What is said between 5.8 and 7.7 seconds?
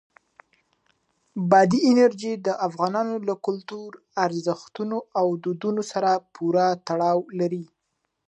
سره پوره تړاو لري.